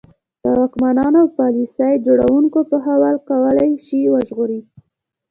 د 0.43 0.45
واکمنانو 0.59 1.17
او 1.25 1.33
پالیسي 1.37 1.91
جوړوونکو 2.05 2.59
پوهول 2.69 3.15
کولای 3.29 3.71
شي 3.85 3.99
وژغوري. 4.13 4.61